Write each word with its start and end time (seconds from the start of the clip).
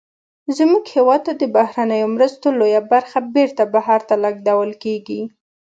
زمونږ 0.57 0.83
هېواد 0.95 1.21
ته 1.27 1.33
د 1.41 1.43
بهرنیو 1.55 2.07
مرستو 2.15 2.47
لویه 2.59 2.81
برخه 2.91 3.17
بیرته 3.35 3.63
بهر 3.75 3.99
ته 4.07 4.15
لیږدول 4.23 4.71
کیږي. 4.83 5.21